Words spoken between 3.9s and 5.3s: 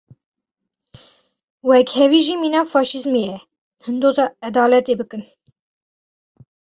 doza edaletê bikin.